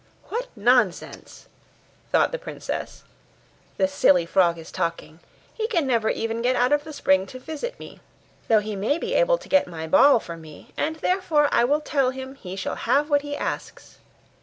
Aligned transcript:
'What 0.29 0.47
nonsense,' 0.55 1.47
thought 2.11 2.31
the 2.31 2.39
princess, 2.39 3.03
'this 3.77 3.93
silly 3.93 4.25
frog 4.25 4.57
is 4.57 4.71
talking! 4.71 5.19
He 5.53 5.67
can 5.67 5.85
never 5.85 6.09
even 6.09 6.41
get 6.41 6.55
out 6.55 6.71
of 6.71 6.85
the 6.85 6.91
spring 6.91 7.27
to 7.27 7.37
visit 7.37 7.79
me, 7.79 7.99
though 8.47 8.61
he 8.61 8.75
may 8.75 8.97
be 8.97 9.13
able 9.13 9.37
to 9.37 9.47
get 9.47 9.67
my 9.67 9.85
ball 9.85 10.19
for 10.19 10.37
me, 10.37 10.73
and 10.75 10.95
therefore 10.95 11.49
I 11.51 11.65
will 11.65 11.81
tell 11.81 12.09
him 12.09 12.33
he 12.33 12.55
shall 12.55 12.77
have 12.77 13.11
what 13.11 13.21
he 13.21 13.37
asks. 13.37 13.99